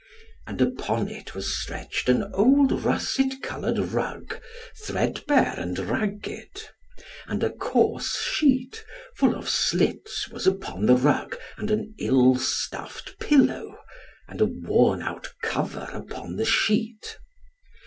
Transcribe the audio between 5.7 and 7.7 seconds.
ragged; and a